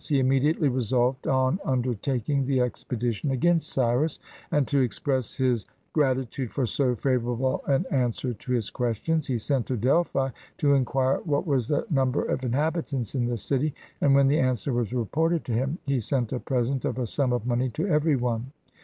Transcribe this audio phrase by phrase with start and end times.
[0.09, 4.17] He immediately resolved on undertaking the expedition against Cyrus;
[4.49, 9.37] and to express his gratitude for so favor able an answer to his questions, he
[9.37, 14.15] sent to Delphi to inquire what was the number of inhabitants in the city, and,
[14.15, 17.45] when the answer was reported to him, he sent a present of a sum of
[17.45, 18.51] money to every one.